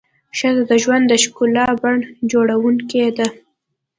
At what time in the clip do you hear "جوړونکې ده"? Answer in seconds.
2.31-3.27